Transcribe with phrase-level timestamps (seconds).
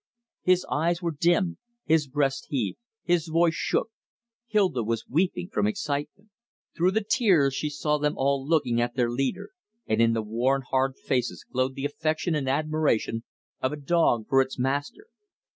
[0.41, 3.91] His eyes were dim; his breast heaved; his voice shook.
[4.47, 6.31] Hilda was weeping from excitement.
[6.75, 9.51] Through the tears she saw them all looking at their leader,
[9.85, 13.25] and in the worn, hard faces glowed the affection and admiration
[13.61, 15.05] of a dog for its master.